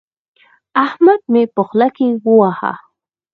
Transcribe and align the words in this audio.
احمد 0.85 1.21
مې 1.31 1.43
په 1.53 1.61
خوله 1.67 1.87
کې 1.95 2.07
وواهه. 2.25 2.73